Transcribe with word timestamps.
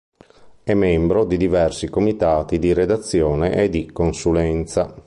È 0.63 0.73
membro 0.73 1.25
di 1.25 1.37
diversi 1.37 1.87
comitati 1.87 2.57
di 2.57 2.73
redazione 2.73 3.53
e 3.53 3.69
di 3.69 3.91
consulenza. 3.91 4.95